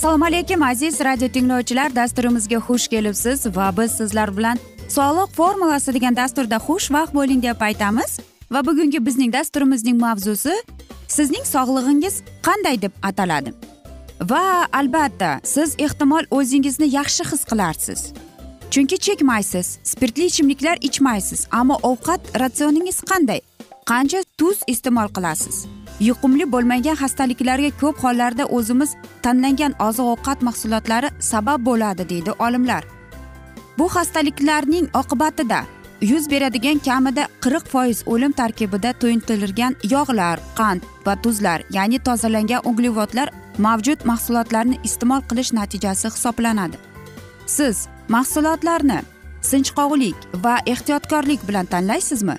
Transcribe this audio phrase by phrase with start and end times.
[0.00, 1.94] assalomu alaykum aziz radio tinglovchilar.
[1.94, 4.58] Dasturimizga xush kelibsiz va biz sizlar bilan
[4.88, 8.20] soliq formulasi degan dasturda xushvaqt bo'ling deb aytamiz.
[8.50, 10.54] Va bugungi bizning dasturimizning mavzusi
[11.08, 13.52] sizning sog'lig'ingiz qanday deb ataladi?
[14.20, 18.00] Va albatta siz ehtimol o'zingizni yaxshi his qilarsiz.
[18.70, 23.40] Chunki chekmaysiz spirtli ichimliklar ichmaysiz ammo ovqat ratsioningiz qanday?
[23.90, 25.66] Qancha tuz iste'mol qilasiz?
[26.00, 28.90] Yuqumli bo'lmagan xastaliklarga ko'p hollarda o'zimiz
[29.22, 32.84] tanlangan oziq ovqat mahsulotlari sabab bo'ladi deydi olimlar.
[33.78, 35.60] Bu xastaliklarning oqibatida
[36.00, 43.28] yuz beradigan kamida qirq foiz o'lim tarkibida to'yintirilgan yog'lar qand va tuzlar ya'ni tozalangan uglevodlar
[43.58, 46.76] mavjud mahsulotlarni iste'mol qilish natijasi hisoblanadi.
[47.46, 47.76] Siz
[48.10, 49.00] mahsulotlarni
[49.42, 52.34] sinchqovlik va ehtiyotkorlik bilan tanlaysizmi?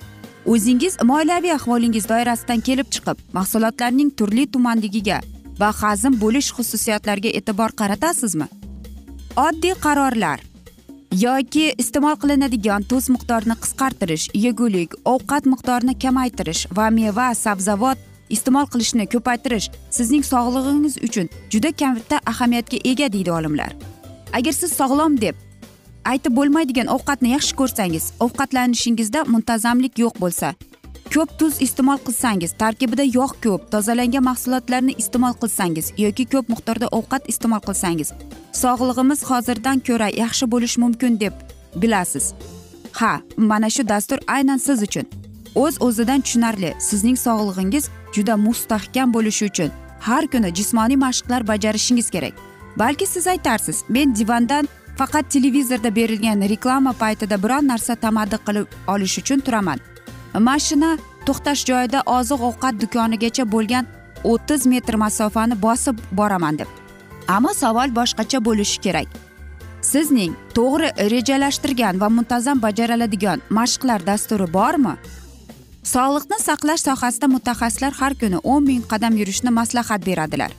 [0.46, 5.20] O'zingiz moliyaviy ahvolingiz doirasidan kelib chiqib mahsulotlarning turli tumanligiga
[5.60, 8.48] va hazm bo'lish xususiyatlariga e'tibor qaratasizmi?
[9.46, 10.40] Oddiy qarorlar
[11.24, 17.98] yoki iste'mol qilinadigan tuz miqdorini qisqartirish yegulik ovqat miqdorini kamaytirish va meva sabzavot
[18.36, 23.72] iste'mol qilishni ko'paytirish sizning sog'lig'ingiz uchun juda katta ahamiyatga ega deydi olimlar.
[24.32, 25.40] Agar siz sog'lom deb
[26.10, 30.54] aytib bo'lmaydigan ovqatni yaxshi ko'rsangiz ovqatlanishingizda muntazamlik yo'q bo'lsa
[31.14, 37.28] ko'p tuz iste'mol qilsangiz tarkibida yog' ko'p tozalangan mahsulotlarni iste'mol qilsangiz yoki ko'p miqdorda ovqat
[37.32, 38.12] iste'mol qilsangiz
[38.62, 41.34] sog'lig'imiz hozirdan ko'ra yaxshi bo'lishi mumkin deb
[41.82, 42.34] bilasiz.
[42.92, 45.06] Ha mana shu dastur aynan siz uchun.
[45.54, 47.84] O'z o'zidan tushunarli sizning sog'lig'ingiz
[48.14, 49.70] juda mustahkam bo'lishi uchun
[50.00, 52.34] har kuni jismoniy mashqlar bajarishingiz kerak.
[52.76, 59.18] Balki siz aytarsiz men divandan faqat televizorda berilgan reklama paytida biron narsa tamaddi qilib olish
[59.22, 59.78] uchun turaman.
[60.48, 60.90] Mashina
[61.26, 63.84] to'xtash joyida oziq ovqat do'konigacha bo'lgan
[64.32, 66.68] o'ttiz metr masofani bosib boraman deb.
[67.28, 69.08] Ammo savol boshqacha bo'lishi kerak.
[69.92, 74.94] Sizning to'g'ri rejalashtirgan va muntazam bajariladigan mashqlar dasturi bormi?
[75.94, 80.52] Sog'liqni saqlash sohasida mutaxassislar har kuni o'n ming qadam yurishni maslahat beradilar.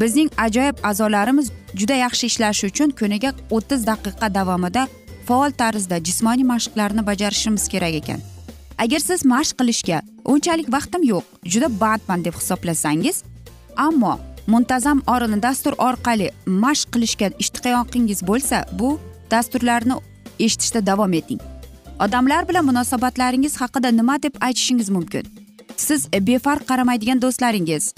[0.00, 4.88] Bizning ajoyib a'zolarimiz juda yaxshi ishlashi uchun kuniga o'ttiz daqiqa davomida
[5.28, 8.20] faol tarzda jismoniy mashqlarni bajarishimiz kerak ekan.
[8.78, 13.22] Agar siz mashq qilishga unchalik vaqtim yo'q juda bandman deb hisoblasangiz
[13.76, 14.14] ammo
[14.46, 16.30] muntazam orini dastur orqali
[16.64, 18.98] mashq qilishga ishtiyoqingiz bo'lsa bu
[19.30, 19.96] dasturlarni
[20.38, 21.40] eshitishda davom eting.
[22.04, 25.24] Odamlar bilan munosabatlaringiz haqida nima deb aytishingiz mumkin?
[25.76, 27.94] Siz befarq qaramaydigan do'stlaringiz.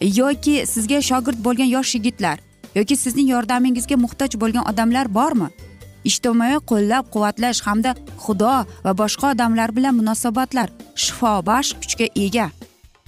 [0.00, 2.40] Yoki sizga shogird bo'lgan yosh yigitlar
[2.74, 5.48] yoki sizning yordamingizga muhtoj bo'lgan odamlar bormi?
[6.04, 7.94] Ijtimoiy qo'llab quvvatlash hamda
[8.24, 12.50] xudo va boshqa odamlar bilan munosabatlar shifobaxsh kuchga ega.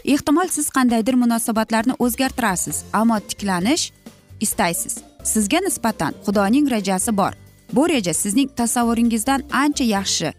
[0.05, 3.93] Ehtimol siz qandaydir munosabatlarni o'zgartirasiz ammo tiklanish
[4.41, 4.99] istaysiz.
[5.25, 7.33] Sizga nisbatan xudoning rejasi bor.
[7.73, 10.33] Bu reja sizning tasavvuringizdan ancha yaxshi.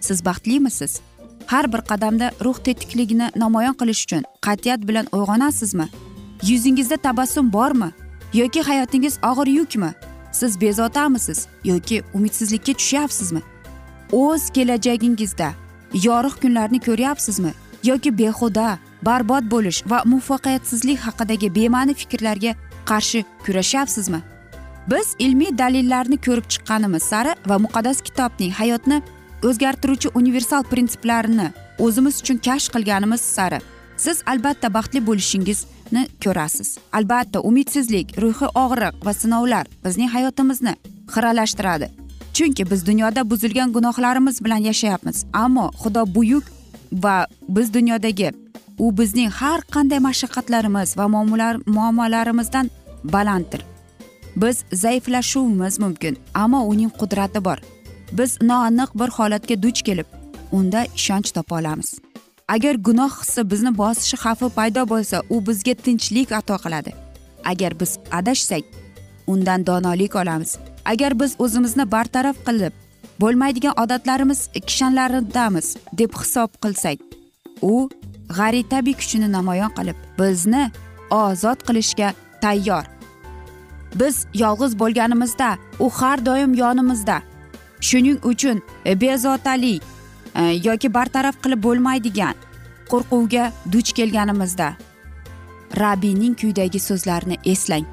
[0.00, 1.00] Siz baxtlimisiz?
[1.46, 5.86] Har bir qadamda ruh tetikligini namoyon qilish uchun qat'iyat bilan uyg'onasizmi?
[6.42, 7.90] Yuzingizda tabassum bormi?
[8.34, 9.90] Yoki hayotingiz og'ir yukmi?
[10.32, 13.42] Siz bezovtamisiz yoki umidsizlikka tushyapsizmi?
[14.12, 15.48] O'z kelajagingizda
[15.94, 17.52] yorug' kunlarni ko'ryapsizmi?
[17.84, 22.52] Yoki behuda barbod bo'lish va muvaffaqiyatsizlik haqidagi bema'ni fikrlarga
[22.90, 24.20] qarshi kurashyapsizmi?
[24.90, 29.02] Biz ilmiy dalillarni ko'rib chiqqanimiz sari va muqaddas kitobning hayotni
[29.48, 31.48] o'zgartiruvchi universal prinsiplarini
[31.84, 33.60] o'zimiz uchun kashf qilganimiz sari
[33.96, 36.78] siz albatta baxtli bo'lishingizni ko'rasiz.
[36.92, 40.74] Albatta umidsizlik ruhiy og'riq va sinovlar bizning hayotimizni
[41.14, 41.88] xiralashtiradi.
[42.36, 45.24] Chunki biz dunyoda buzilgan gunohlarimiz bilan yashayapmiz.
[45.32, 46.44] Ammo xudo buyuk
[46.92, 48.32] va biz dunyodagi
[48.78, 51.08] u bizning har qanday mashaqqatlarimiz va
[51.66, 52.70] muammolarimizdan
[53.04, 53.62] balanddir.
[54.36, 57.58] Biz zaiflashuvimiz mumkin ammo uning qudrati bor.
[58.12, 60.06] Biz noaniq bir holatga duch kelib
[60.52, 61.98] unda ishonch topa olamiz.
[62.48, 66.92] Agar gunoh hissi bizni bosishi xavfi paydo bo'lsa u bizga tinchlik ato qiladi.
[67.44, 68.64] Agar biz adashsak
[69.26, 70.56] undan donolik olamiz.
[70.84, 72.72] Agar biz o'zimizni bartaraf qilib
[73.20, 76.98] bo'lmaydigan odatlarimiz kishanlaridamiz deb hisob qilsak
[77.62, 77.90] u
[78.38, 80.70] g'aritabiy kuchini namoyon qilib bizni
[81.10, 82.08] ozod qilishga
[82.42, 82.84] tayyor.
[83.94, 87.22] Biz yolg'iz bo'lganimizda u har doim yonimizda.
[87.80, 89.82] Shuning uchun e, bezovtalik
[90.34, 92.34] e, yoki bartaraf qilib bo'lmaydigan
[92.90, 94.76] qo'rquvga duch kelganimizda
[95.76, 97.86] rabbiyning kuydagi so'zlarini eslang.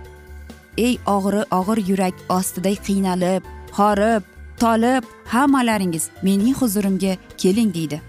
[0.77, 3.43] Ey og'ri og'ir yurak ostida qiynalib
[3.77, 4.23] horib
[4.61, 5.03] tolib
[5.33, 8.01] hammalaringiz mening huzurimga keling deydi.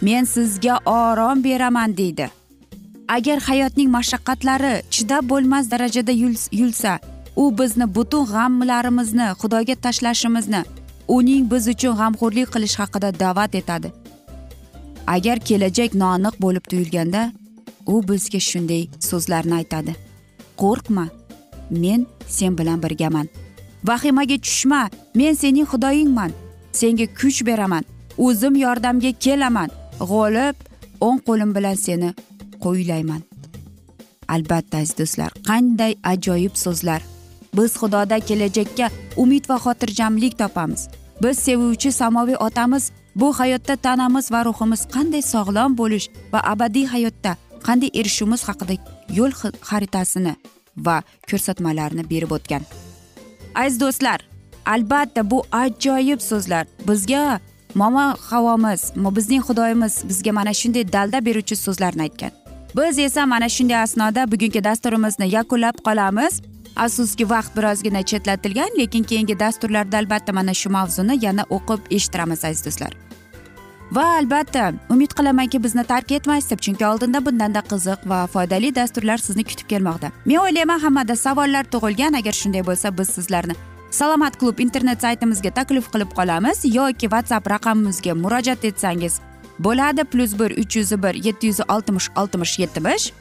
[0.00, 2.30] Men sizga orom beraman deydi.
[3.08, 6.12] Agar hayotning mashaqqatlari chidab bo'lmas darajada
[6.60, 6.98] yulsa
[7.36, 10.62] u bizni butun g'amlarimizni xudoga tashlashimizni
[11.08, 13.88] uning biz uchun g'amxo'rlik qilish haqida da'vat etadi.
[15.06, 17.22] Agar kelajak noaniq bo'lib tuyulganda
[17.86, 19.92] u bizga shunday so'zlarni aytadi.
[20.62, 21.06] Qo'rqma
[21.70, 23.28] men sen bilan birgaman.
[23.84, 26.32] Vahimaga tushma men sening xudoyingman.
[26.72, 27.84] Senga kuch beraman
[28.18, 29.70] o'zim yordamga kelaman.
[30.10, 30.56] G'olib
[31.06, 32.10] o'ng qo'lim bilan seni
[32.64, 33.22] qo'ylayman.
[34.34, 37.02] Albatta aziz do'stlar qanday ajoyib so'zlar.
[37.56, 40.88] Biz xudoda kelajakka umid va xotirjamlik topamiz.
[41.22, 42.90] Biz sevuvchi samoviy otamiz.
[43.16, 48.74] Bu hayotda tanamiz va ruhimiz qanday sog'lom bo'lish va abadiy hayotda qanday erishishimiz haqida
[49.18, 49.32] yo'l
[49.68, 50.34] xaritasini
[50.76, 50.96] va
[51.30, 52.62] ko'rsatmalarni berib o'tgan.
[53.54, 54.20] Aziz do'stlar
[54.74, 56.64] albatta bu ajoyib so'zlar.
[56.88, 57.40] Bizga
[57.74, 58.82] momo havomiz
[59.16, 62.32] bizning xudoyimiz bizga mana shunday dalda beruvchi so'zlarni aytgan.
[62.76, 66.34] Biz esa mana shunday asnoda bugungi dasturimizni yakunlab qolamiz.
[66.76, 72.64] Afsuski vaqt birozgina chetlatilgan lekin keyingi dasturlarda albatta mana shu mavzuni yana o'qib eshittiramiz aziz
[72.66, 72.92] do'stlar.
[73.92, 79.18] Va albatta umid qilamanki bizni tark etmaysiz deb chunki oldinda bundanda qiziq va foydali dasturlar
[79.18, 80.12] sizni kutib kelmoqda.
[80.24, 82.16] Men o'ylayman hammada savollar tug'ilgan.
[82.20, 83.54] Agar shunday bo'lsa biz sizlarni
[83.90, 89.20] salomat klub internet saytimizga taklif qilib qolamiz yoki whatsapp raqamimizga murojaat etsangiz
[89.58, 90.04] bo'ladi.
[90.04, 93.12] Plyus bir uch yuz bir yetti yuz oltmish oltmish yetmish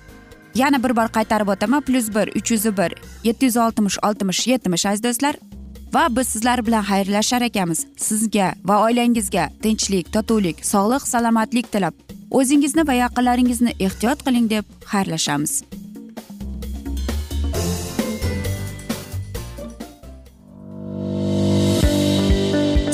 [0.56, 4.86] yana bir bor qaytarib o'taman plyus bir uch yuz bir yetti yuz oltmish oltmish yetmish
[4.86, 5.36] aziz do'stlar.
[5.94, 11.94] Va biz sizlar bilan xayrlashar ekanmiz sizga va oilangizga tinchlik totuvlik sog'lik salomatlik tilab.
[12.32, 15.54] O'zingizni va yaqinlaringizni ehtiyot qiling deb xayrlashamiz.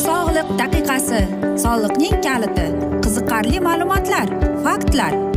[0.08, 1.22] Sog'liq daqiqasi.
[1.64, 2.68] Soliqning kaliti.
[3.04, 4.28] Qiziqarli ma'lumotlar
[4.66, 5.37] faktlar.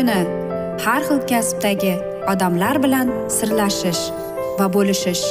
[0.00, 0.20] Kuni
[0.84, 1.94] har xil kasbdagi
[2.32, 4.02] odamlar bilan sirlashish
[4.58, 5.24] va bo'lishish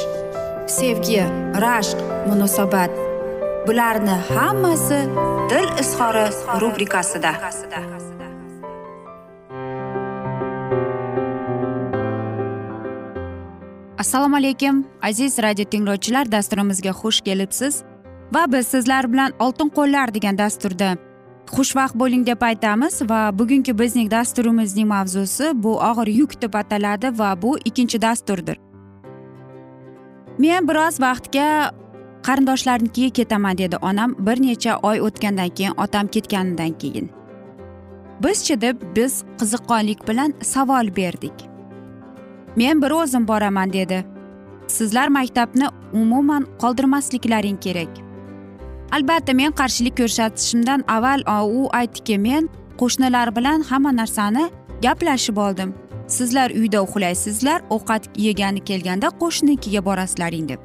[0.78, 1.24] sevgi
[1.64, 1.98] rashq
[2.30, 2.92] munosabat
[3.68, 5.00] bularni hammasi
[5.52, 6.26] dil izhori
[6.62, 7.32] rubrikasida.
[13.98, 17.84] Assalomu alaykum aziz radio tinglovchilar dasturimizga xush kelibsiz
[18.36, 21.09] va biz sizlar bilan oltin qo'llar degan dasturda
[21.58, 27.30] xushvaqt bo'ling deb aytamiz va bugungi bizning dasturimizning mavzusi bu og'ir yuk deb ataladi va
[27.42, 28.58] bu ikkinchi dasturdir.
[30.40, 31.48] Men biroz vaqtga
[32.28, 37.10] qarindoshlarnikiga ketaman dedi onam bir necha oy o'tgandan keyin otam ketganidan keyin.
[38.24, 41.34] Bizchi deb biz qiziqqonlik bilan savol berdik.
[42.56, 44.06] Men bir o'zim boraman dedi.
[44.68, 48.09] Sizlar maktabni umuman qoldirmasliklaring kerak.
[48.92, 51.22] Albatta men qarshilik ko'rsatishimdan avval
[51.60, 54.50] u aytdiki men qo'shnilar bilan hamma narsani
[54.82, 55.74] gaplashib oldim.
[56.08, 60.60] Sizlar uyda uxlaysizlar ovqat yegani kelganda qo'shninikiga borasizlaring deb.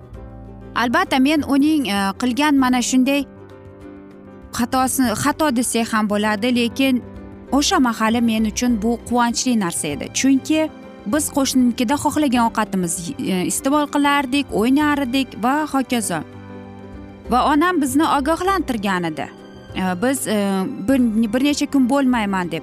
[0.75, 3.25] Albatta men uning e, qilgan mana shunday
[4.59, 7.03] xatosini xato desak ham bo'ladi lekin
[7.53, 10.07] o'sha mahali men uchun bu quvonchli narsa edi.
[10.19, 10.61] Chunki
[11.13, 16.21] biz qo'shninikida xohlagan ovqatimizni e, iste'mol qilardik o'ynar edik va hokazo.
[17.31, 19.29] Va onam bizni ogohlantirgan edi
[20.03, 20.99] biz e, bir,
[21.35, 22.63] bir necha kun bo'lmayman deb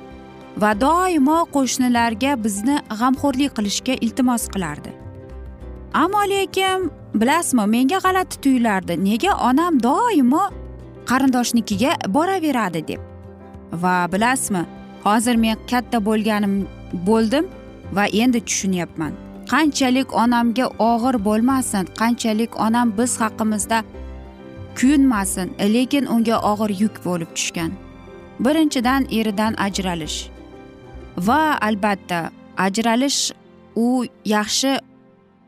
[0.58, 4.92] va doimo qo'shnilarga bizni g'amxo'rlik qilishga iltimos qilardi.
[5.94, 8.94] Ammo lekin bilasizmi menga g'alati tuyulardi.
[9.08, 10.44] Nega onam doimo
[11.10, 13.02] qarindoshnikiga boraveradi deb.
[13.84, 14.64] Va bilasizmi
[15.04, 16.54] hozir men katta bo'lganim
[17.08, 17.46] bo'ldim
[17.96, 19.12] va endi tushunyapman.
[19.52, 23.84] Qanchalik onamga og'ir bo'lmasin qanchalik onam biz haqimizda
[24.78, 27.72] kuyinmasin lekin unga og'ir yuk bo'lib tushgan.
[28.40, 30.30] Birinchidan eridan ajralish.
[31.18, 33.32] Va albatta ajralish
[33.76, 34.80] u yaxshi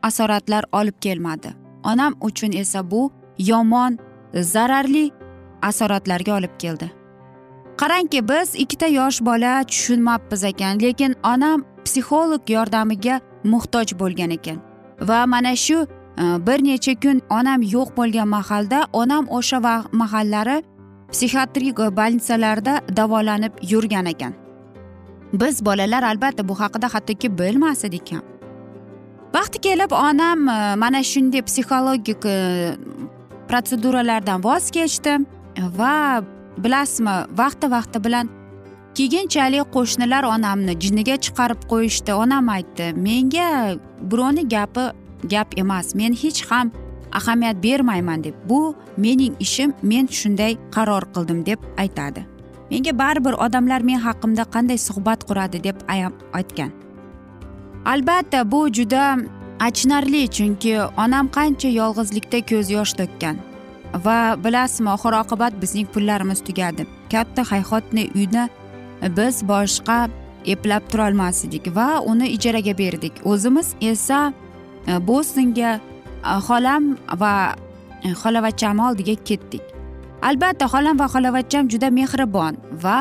[0.02, 1.54] asoratlar olib kelmadi.
[1.84, 3.98] Onam uchun esa bu yomon
[4.34, 5.10] zararli
[5.62, 6.90] asoratlarga olib keldi.
[7.76, 14.58] Qarangki biz ikkita yosh bola tushunmabmiz ekan lekin onam psixolog yordamiga muhtoj bo'lgan ekan.
[15.00, 15.86] Va mana shu
[16.18, 19.58] Э, bir necha kun onam yo'q bo'lgan mahalda onam o'sha
[19.92, 20.62] mahallari
[21.12, 24.32] psixiatrik bolnitsalarda davolanib yurgan ekan.
[25.32, 28.34] Biz bolalar albatta bu haqida hattoki bilmas edik ham
[29.34, 32.36] vaqti kelib onam e, mana shunday psixologik e,
[33.48, 35.18] protseduralardan voz kechdi
[35.78, 36.22] va
[36.64, 38.30] bilasizmi vaqti vaqti bilan
[38.98, 42.12] keyinchalik qo'shnilar onamni jiniga chiqarib qo'yishdi.
[42.24, 43.48] Onam aytdi menga
[44.10, 44.84] birovni gapi
[45.28, 45.94] gap emas.
[45.94, 46.72] Men hech ham
[47.12, 52.26] ahamiyat bermayman deb bu mening ishim men shunday qaror qildim deb aytadi.
[52.70, 55.76] Menga baribir odamlar men haqimda qanday suhbat quradi deb
[56.32, 56.70] aytgan.
[57.84, 59.16] Albatta bu juda
[59.60, 60.72] achinarli chunki
[61.04, 63.36] onam qancha yolg'izlikda ko'z yosh to'kkan.
[64.04, 66.86] Va bilasizmi oxir oqibat bizning pullarimiz tugadi.
[67.12, 68.48] Katta hayhotni uyni
[69.16, 69.98] biz boshqa
[70.46, 73.14] eplab turolmas edik va uni ijaraga berdik.
[73.24, 74.32] O'zimiz esa
[74.86, 75.80] e, bostonga
[76.46, 77.34] xolam va
[78.02, 79.64] e, xolavachcham oldiga ketdik
[80.28, 82.98] albatta xolam va xolavachcham juda mehribon va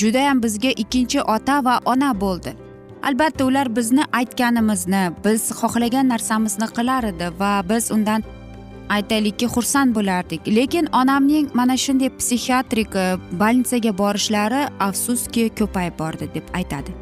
[0.00, 2.54] judayam bizga ikkinchi ota va ona bo'ldi.
[3.02, 8.24] Albatta ular bizni aytganimizni biz xohlagan narsamizni qilar edi va biz undan
[8.96, 10.46] aytaylikki xursand bo'lardik.
[10.58, 13.06] Lekin onamning mana shunday psixiatrik e,
[13.40, 16.94] больницаga borishlari afsuski ko'payib bordi deb aytadi.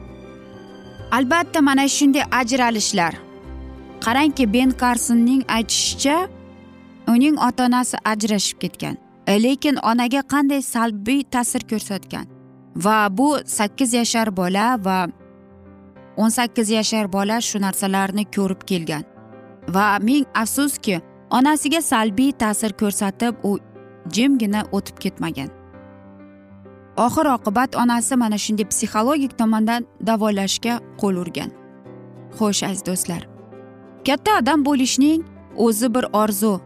[1.19, 3.15] Albatta mana shunday ajralishlar
[4.05, 6.29] qarangki ben karsonning aytishicha
[7.09, 8.97] uning ota onasi ajrashib ketgan.
[9.27, 12.27] E, lekin onaga qanday salbiy ta'sir ko'rsatgan?
[12.77, 14.99] Va bu sakkiz yashar bola va
[16.17, 19.05] o'n sakkiz yashar bola shu narsalarni ko'rib kelgan.
[19.75, 23.59] Va ming afsuski onasiga salbiy ta'sir ko'rsatib u
[24.15, 25.51] jimgina o'tib ketmagan.
[26.97, 31.51] Oxir oqibat onasi mana shunday psixologik tomondan davolashga qo'l urgan.
[32.39, 33.32] Xo'sh aziz do'stlar
[34.07, 35.23] katta odam bo'lishning
[35.57, 36.61] o'zi bir orzu.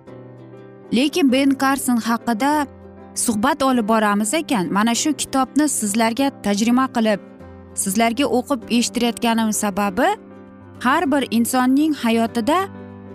[0.96, 2.66] Lekin ben karson haqida
[3.14, 7.20] suhbat olib boramiz ekan mana shu kitobni sizlarga tarjima qilib
[7.74, 10.08] sizlarga o'qib eshittirayotganim sababi
[10.80, 12.58] har bir insonning hayotida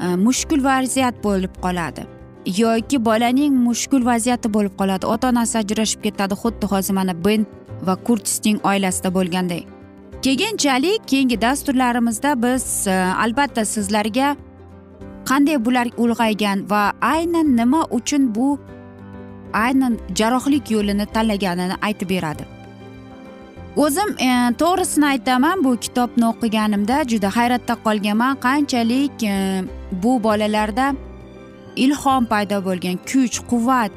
[0.02, 2.06] e, mushkul vaziyat bo'lib qoladi.
[2.58, 5.06] Yoki bolaning mushkul vaziyati bo'lib qoladi.
[5.06, 7.46] Ota onasi ajrashib ketadi xuddi hozir mana ben
[7.88, 9.64] va kurtisning oilasida bo'lganday.
[10.22, 14.36] Keyinchalik keyingi dasturlarimizda biz e, albatta sizlarga
[15.30, 18.60] qanday bular ulg'aygan va aynan nima uchun bu
[19.54, 22.44] aynan jarrohlik yo'lini tanlaganini aytib beradi.
[23.76, 24.30] O'zim e,
[24.62, 28.36] to'g'risini aytaman bu kitobni o'qiganimda juda hayratda qolganman.
[28.46, 29.64] Qanchalik e,
[30.04, 30.94] bu bolalarda
[31.76, 33.92] ilhom paydo bo'lgan kuch quvvat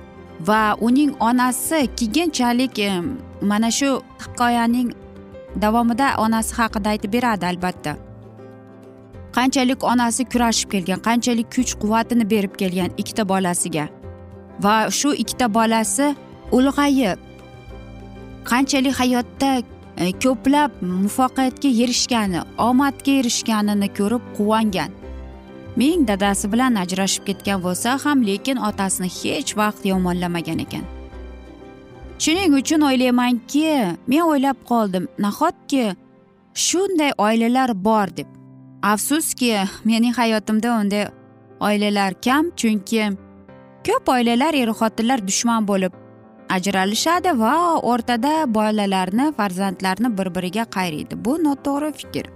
[0.48, 2.90] va uning onasi keyinchalik e,
[3.50, 3.90] mana shu
[4.24, 4.88] hikoyaning
[5.62, 7.96] davomida onasi haqida aytib beradi albatta.
[9.36, 13.88] Qanchalik onasi kurashib kelgan qanchalik kuch quvvatini berib kelgan ikkita bolasiga.
[14.64, 16.14] Va shu ikkita bolasi
[16.56, 17.18] ulg'ayib
[18.50, 19.50] qanchalik hayotda
[19.96, 24.90] e, ko'plab muvaffaqiyatga erishgani omadga erishganini ko'rib quvongan.
[25.76, 30.84] Ming dadasi bilan ajrashib ketgan bo'lsa ham lekin otasini hech vaqt yomonlamagan ekan.
[32.18, 35.08] Shuning uchun o'ylaymanki men o'ylab qoldim.
[35.18, 35.96] Nahotki
[36.54, 38.26] shunday oilalar bor deb.
[38.82, 41.08] Afsuski mening hayotimda unday
[41.60, 43.16] oilalar kam chunki
[43.86, 45.92] ko'p oilalar er xotinlar dushman bo'lib
[46.56, 47.54] ajralishadi va
[47.92, 52.26] o'rtada bolalarni farzandlarni bir biriga qayraydi bu noto'g'ri fikr.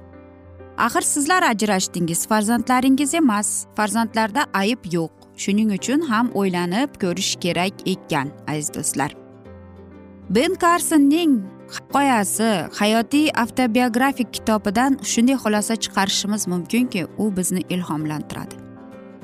[0.79, 3.67] Axir sizlar ajrashdingiz farzandlaringiz emas.
[3.77, 5.11] Farzandlarda ayb yo'q.
[5.37, 9.28] Shuning uchun ham o'ylanib ko'rish kerak ekan aziz do'stlar.
[10.31, 11.43] Ben karsonning
[11.75, 18.55] hikoyasi hayotiy avtobiografik kitobidan shunday xulosa chiqarishimiz mumkinki u bizni ilhomlantiradi.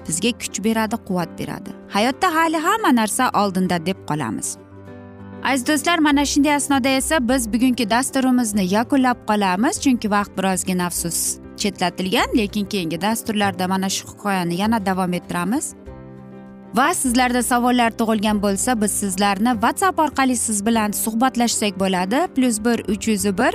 [0.09, 1.71] Bizga kuch beradi quvvat beradi.
[1.88, 4.57] Hayotda hali hamma narsa oldinda deb qolamiz.
[5.45, 11.38] Aziz do'stlar mana shunday asnoda esa biz bugungi dasturimizni yakunlab qolamiz chunki vaqt birozgina afsus
[11.57, 15.75] chetlatilgan lekin keyingi dasturlarda mana shu hikoyani yana davom ettiramiz.
[16.75, 22.27] Va sizlarda savollar tug'ilgan bo'lsa biz sizlarni whatsapp orqali siz bilan suhbatlashsak bo'ladi.
[22.35, 23.55] Plyus bir uch yuz bir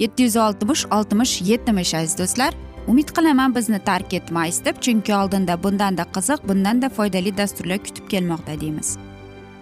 [0.00, 2.54] yetti yuz oltmish oltmish yetmish aziz do'stlar.
[2.88, 8.60] Umid qilaman bizni tark etmaysiz deb chunki oldinda bundanda qiziq bundanda foydali dasturlar kutib kelmoqda
[8.60, 8.98] deymiz.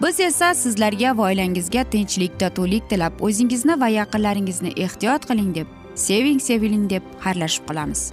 [0.02, 6.40] Biz esa sizlarga va oilangizga tinchlik totuvlik tilab o'zingizni va yaqinlaringizni ehtiyot qiling deb seving
[6.40, 8.12] seviling deb xayrlashib qolamiz.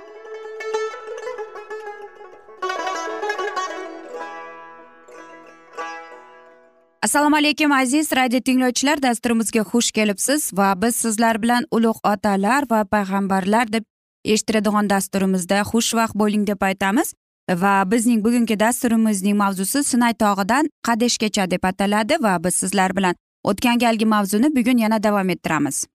[7.01, 9.01] Assalomu alaykum aziz radio tinglovchilar.
[9.01, 13.83] Dasturimizga xush kelibsiz va biz sizlar bilan ulug' otalar va payg'ambarlar deb
[14.25, 17.13] eshittiradigan dasturimizda xushvaqt bo'ling deb aytamiz.
[17.49, 23.79] Va bizning bugungi dasturimizning mavzusi sinay tog'idan qadeshgacha deb ataladi va biz sizlar bilan o'tgan
[23.79, 25.85] galgi mavzuni bugun yana davom ettiramiz.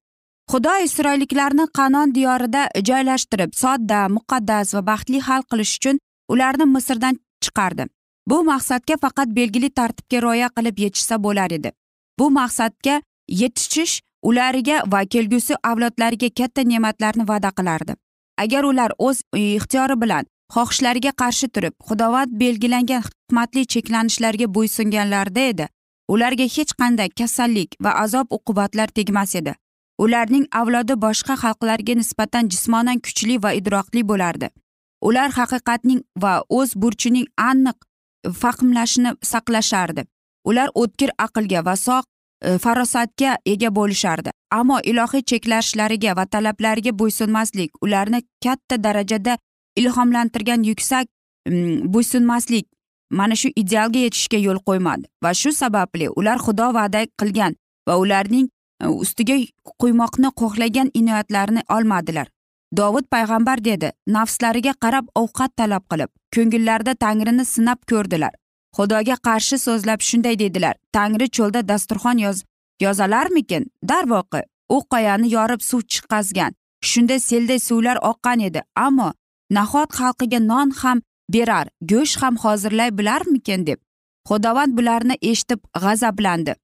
[0.51, 7.14] Xudo isroilliklarni qanon diyorida joylashtirib sodda muqaddas va baxtli xalq qilish uchun ularni misrdan
[7.45, 7.87] chiqardi.
[8.31, 11.73] Bu maqsadga faqat belgili tartibga rioya qilib yetishsa bo'lar edi.
[12.19, 17.93] Bu maqsadga yetishish ulariga va kelgusi avlodlariga katta ne'matlarni va'da qilardi.
[18.39, 25.67] Agar ular o'z ixtiyori bilan xohishlariga qarshi turib xudovat belgilangan hikmatli cheklanishlarga bo'ysunganlarida edi
[26.09, 29.55] ularga hech qanday kasallik va azob uqubatlar tegmas edi.
[29.99, 34.51] Ularning avlodi boshqa xalqlarga nisbatan jismonan kuchli va idroqli bo'lardi.
[35.09, 37.79] Ular haqiqatning va o'z burchining aniq
[38.33, 40.05] fahmlashni saqlashardi.
[40.45, 42.05] Ular o'tkir aqlga va soq
[42.43, 44.31] e, farosatga ega bo'lishardi.
[44.51, 49.39] Ammo ilohiy cheklashlariga va talablariga bo'ysunmaslik ularni katta darajada
[49.77, 51.07] ilhomlantirgan yuksak
[51.95, 52.67] bo'ysunmaslik
[53.11, 55.07] mana shu idealga yetishga yo'l qo'ymadi.
[55.23, 57.55] Va shu sababli ular xudo va'da qilgan
[57.89, 58.49] va ularning
[58.83, 59.37] e, ustiga
[59.83, 62.27] quymoqni xohlagan inoyatlarini olmadilar.
[62.72, 68.35] Dovud payg'ambar dedi nafslariga qarab ovqat talab qilib ko'ngillarida tangrini sinab ko'rdilar.
[68.76, 72.42] Xudoga qarshi so'zlab shunday dedilar tangri cho'lda dasturxon yoz
[72.81, 73.66] yozalarmikin?
[73.90, 76.52] Darvoqe u qoyani yorib suv chiqazgan
[76.90, 79.12] shunda selday suvlar oqqan edi ammo
[79.50, 81.02] nahot xalqiga non ham
[81.35, 83.79] berar go'sht ham hozirlay bilarmikin deb.
[84.29, 86.55] Xudovand bularni eshitib g'azablandi.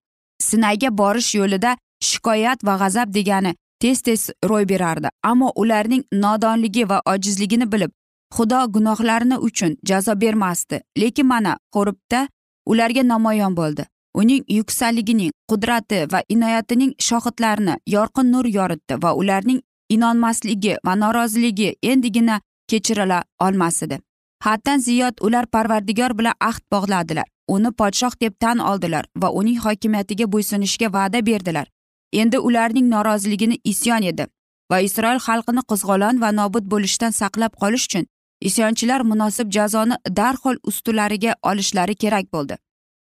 [0.48, 1.76] Sinayga borish yo'lida
[2.08, 5.08] shikoyat va g'azab degani tez tez ro'y berardi.
[5.30, 7.92] Ammo ularning nodonligi va ojizligini bilib
[8.36, 10.80] xudo gunohlarini uchun jazo bermasdi.
[10.98, 12.20] Lekin mana qo'ribda
[12.66, 13.86] ularga namoyon bo'ldi.
[14.14, 22.40] Uning yuksakligining qudrati va inoyatining shohidlarini yorqin nur yoritdi va ularning inonmasligi va noroziligi endigina
[22.70, 23.98] kechirila olmas edi
[24.42, 27.26] haddan ziyod ular parvardigor bilan ahd bog'ladilar.
[27.48, 31.66] Uni podshoh deb tan oldilar va uning hokimiyatiga bo'ysunishga va'da berdilar.
[32.12, 34.26] Endi ularning noroziligini isyon edi
[34.70, 38.06] va isroil xalqini qo'zg'olon va nobud bo'lishdan saqlab qolish uchun
[38.48, 42.56] isyonchilar munosib jazoni darhol ustilariga olishlari kerak bo'ldi.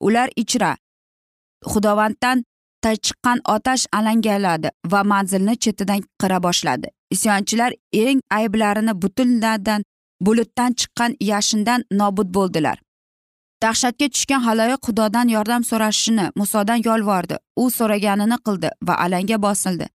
[0.07, 0.71] Ular ichra
[1.71, 2.43] xudovanddan
[2.83, 6.87] chiqqan otash alangaladi va manzilni chetidan qira boshladi.
[7.15, 9.81] Isyonchilar eng ayblarini butunladan
[10.25, 12.77] bulutdan chiqqan yashindan nobud bo'ldilar.
[13.63, 17.35] Dahshatga tushgan haloyiq xudodan yordam so'rashini musodan yolvordi.
[17.55, 19.87] U so'raganini qildi va alanga bosildi.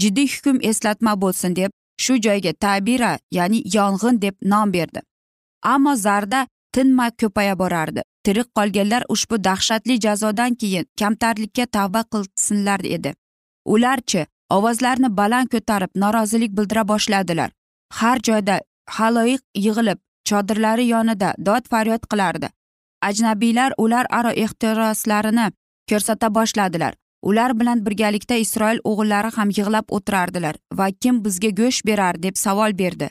[0.00, 1.70] Jiddiy hukm eslatma bo'lsin deb
[2.04, 5.00] shu joyga tabira ya'ni yong'in deb nom berdi.
[5.62, 8.02] Ammo zarda tinmay ko'paya borardi.
[8.24, 13.14] Tirik qolganlar ushbu dahshatli jazodan keyin kamtarlikka tavba qilsinlar edi.
[13.74, 14.26] Ularchi
[14.56, 17.50] ovozlarini baland ko'tarib norozilik bildira boshladilar.
[17.98, 18.60] Har joyda
[18.98, 19.98] haloyiq yig'ilib
[20.28, 22.48] chodirlari yonida dod faryod qilardi.
[23.02, 25.50] Ajnabiylar ular aro ehtiroslarini
[25.90, 26.94] ko'rsata boshladilar.
[27.22, 32.78] Ular bilan birgalikda isroil o'g'illari ham yig'lab o'tirardilar va kim bizga go'sht berar deb savol
[32.78, 33.10] berdi.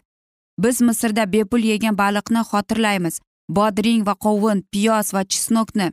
[0.59, 3.19] Biz misrda bepul yegan baliqni xotirlaymiz.
[3.49, 5.91] Bodring va qovun piyoz va chesnokni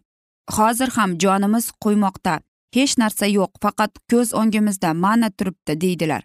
[0.56, 2.34] hozir ham jonimiz qo'ymoqda
[2.76, 6.22] hech narsa yo'q faqat ko'z o'ngimizda mana turibdi deydilar.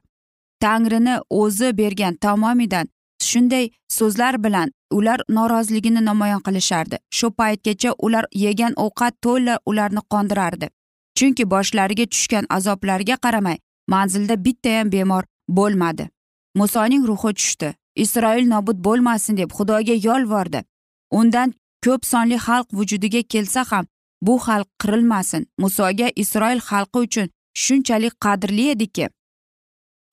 [0.64, 2.88] Tangrini o'zi bergan tamomidan
[3.30, 3.66] shunday
[3.98, 6.98] so'zlar bilan ular noroziligini namoyon qilishardi.
[7.12, 10.70] Shu paytgacha ular yegan ovqat to'la ularni qondirardi.
[11.18, 16.10] Chunki boshlariga tushgan azoblarga qaramay manzilda bittayam bemor bo'lmadi.
[16.56, 17.74] Musoning ruhi tushdi.
[17.96, 20.64] Isroil nobud bo'lmasin deb xudoga yolvordi.
[21.12, 21.54] Undan
[21.86, 23.86] ko'p sonli xalq vujudiga kelsa ham
[24.22, 25.48] bu xalq qirilmasin.
[25.58, 27.28] Musoga isroil xalqi uchun
[27.64, 29.10] shunchalik qadrli ediki.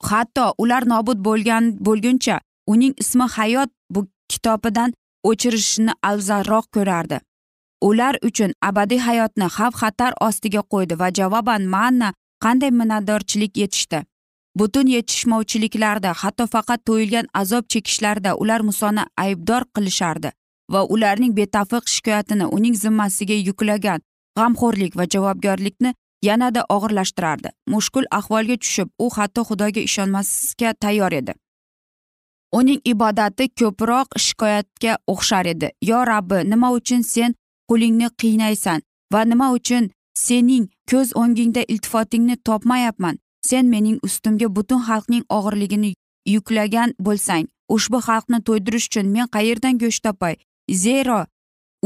[0.08, 3.70] Hatto ular nobud bo'lgan bo'lguncha uning ismi hayot
[4.32, 4.94] kitobidan
[5.30, 7.18] o'chirishni afzalroq ko'rardi.
[7.88, 12.08] Ular uchun abadiy hayotni xavf xatar ostiga qo'ydi va javoban manna
[12.44, 13.98] qanday minnatdorchilik yetishdi.
[14.58, 20.30] Butun yetishmovchiliklarda hatto faqat to'yilgan azob chekishlarda ular musoni aybdor qilishardi
[20.72, 24.00] va ularning betafiq shikoyatini uning zimmasiga yuklagan
[24.38, 25.94] g'amxo'rlik va javobgarlikni
[26.28, 27.48] yanada og'irlashtirardi.
[27.74, 31.34] Mushkul ahvolga tushib u hatto xudoga ishonmaslikka tayyor edi.
[32.58, 35.68] Uning ibodati ko'proq shikoyatga o'xshar edi.
[35.90, 37.34] Yo rabbi nima uchun sen
[37.70, 38.80] qo'lingni qiynaysan
[39.12, 39.90] va nima uchun
[40.26, 43.18] sening ko'z o'ngingda iltifotingni topmayapman?
[43.48, 45.90] Sen mening ustimga butun xalqning og'irligini
[46.34, 47.44] yuklagan bo'lsang
[47.76, 50.34] ushbu xalqni to'ydirish uchun men qayerdan go'sht topay?
[50.84, 51.18] Zero.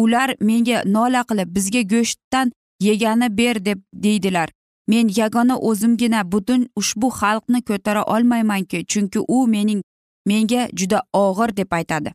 [0.02, 2.52] Ular menga nola qilib bizga go'shtdan
[2.88, 4.48] yegani ber deb deydilar.
[4.88, 9.82] Men yagona o'zimgina butun ushbu xalqni ko'tara olmaymanki chunki u mening
[10.30, 12.12] menga juda og'ir deb aytadi.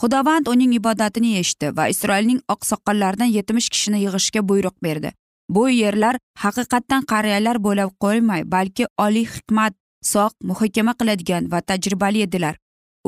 [0.00, 5.12] Xudovand uning ibodatini eshitdi va isroilning oqsoqollaridan yetmish kishini yig'ishga buyruq berdi.
[5.48, 9.74] Bu yerlar haqiqatdan qariyalar bo'la qo'ymay balki oliy hikmat
[10.12, 12.56] soq muhokama qiladigan va tajribali edilar.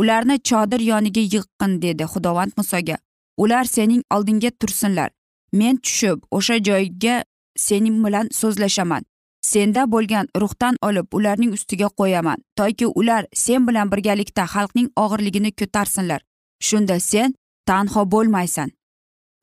[0.00, 2.96] Ularni chodir yoniga yiqqin dedi xudovand musoga.
[3.42, 5.10] Ular sening oldingga tursinlar.
[5.52, 7.16] Men tushib o'sha joyga
[7.56, 9.02] sening bilan so'zlashaman.
[9.50, 12.38] Senda bo'lgan ruhdan olib ularning ustiga qo'yaman.
[12.58, 16.20] Toki ular sen bilan birgalikda xalqning og'irligini ko'tarsinlar.
[16.68, 17.34] Shunda sen
[17.68, 18.68] tanho bo'lmaysan.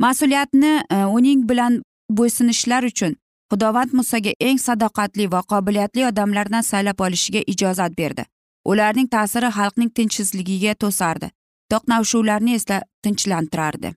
[0.03, 1.81] Mas'uliyatni e, uning bilan
[2.17, 3.15] bo'ysunishlar uchun
[3.51, 8.23] xudovand musoga eng sadoqatli va qobiliyatli odamlardan saylab olishiga ijozat berdi.
[8.71, 11.27] Ularning ta'siri xalqning tinchsizligiga to'sardi.
[11.71, 13.89] To'qnashuvlarni esa tinchlantirardi.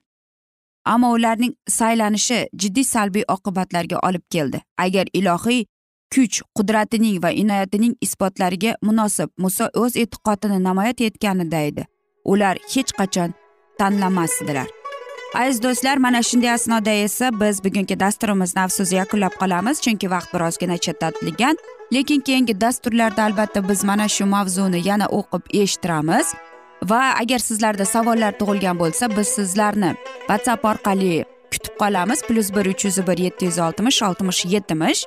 [0.93, 4.59] Ammo ularning saylanishi jiddiy salbiy oqibatlarga olib keldi.
[4.85, 5.65] Agar ilohiy
[6.15, 11.87] kuch qudratining va inoyatining isbotlariga munosib muso o'z e'tiqodini namoyon etganida edi.
[12.25, 13.35] Ular hech qachon
[13.79, 14.67] tanlamasdilar.
[15.35, 20.77] Aziz do'stlar mana shunday asnoda esa biz bugungi dasturimizni afsus yakunlab qolamiz chunki vaqt birozgina
[20.85, 21.57] chetlatilgan.
[21.93, 26.35] Lekin keyingi dasturlarda albatta biz mana shu mavzuni yana o'qib eshittiramiz.
[26.91, 29.91] Va agar sizlarda savollar tug'ilgan bo'lsa biz sizlarni
[30.29, 32.23] whatsapp orqali kutib qolamiz.
[32.29, 35.07] Plyus bir uch yuz bir yetti yuz oltmish oltmish yetmish.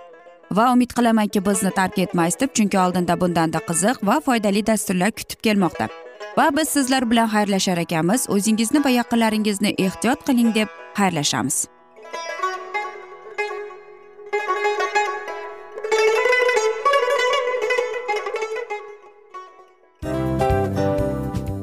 [0.51, 5.41] Va umid qilamanki bizni tark etmaysiz deb chunki oldinda bundanda qiziq va foydali dasturlar kutib
[5.47, 5.89] kelmoqda.
[6.37, 8.25] Va biz sizlar bilan xayrlashar ekanmiz.
[8.35, 10.67] O'zingizni va yaqinlaringizni ehtiyot qiling deb
[10.99, 11.67] xayrlashamiz.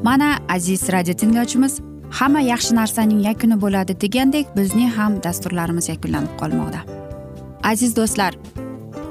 [0.03, 1.81] Mana aziz radio tinglovchimiz
[2.19, 6.81] hamma yaxshi narsaning yakuni bo'ladi degandek bizning ham dasturlarimiz yakunlanib qolmoqda.
[7.73, 8.39] Aziz do'stlar